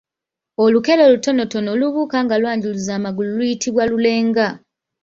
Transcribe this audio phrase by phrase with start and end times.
[0.63, 4.47] Olukere olutononotono olubuuka nga lwanjuluza amagulu luyitibwa lulenga.